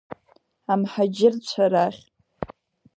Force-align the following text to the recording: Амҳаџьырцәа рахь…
Амҳаџьырцәа 0.71 1.65
рахь… 1.71 2.01